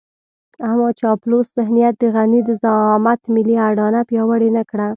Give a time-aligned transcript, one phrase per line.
[0.67, 4.87] اما چاپلوس ذهنيت د غني د زعامت ملي اډانه پياوړې نه کړه.